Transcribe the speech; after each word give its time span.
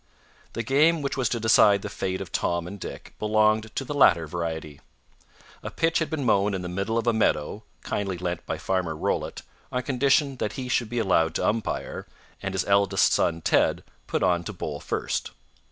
The 0.53 0.63
game 0.63 1.03
which 1.03 1.15
was 1.15 1.29
to 1.29 1.39
decide 1.39 1.83
the 1.83 1.87
fate 1.87 2.21
of 2.21 2.31
Tom 2.31 2.65
and 2.65 2.79
Dick 2.79 3.13
belonged 3.19 3.75
to 3.75 3.85
the 3.85 3.93
latter 3.93 4.25
variety. 4.25 4.81
A 5.61 5.69
pitch 5.69 5.99
had 5.99 6.09
been 6.09 6.25
mown 6.25 6.55
in 6.55 6.63
the 6.63 6.67
middle 6.67 6.97
of 6.97 7.05
a 7.05 7.13
meadow 7.13 7.61
(kindly 7.83 8.17
lent 8.17 8.43
by 8.47 8.57
Farmer 8.57 8.95
Rollitt 8.95 9.43
on 9.71 9.83
condition 9.83 10.37
that 10.37 10.53
he 10.53 10.69
should 10.69 10.89
be 10.89 10.97
allowed 10.97 11.35
to 11.35 11.47
umpire, 11.47 12.07
and 12.41 12.55
his 12.55 12.65
eldest 12.65 13.13
son 13.13 13.41
Ted 13.43 13.83
put 14.07 14.23
on 14.23 14.43
to 14.45 14.53
bowl 14.53 14.79
first). 14.79 15.29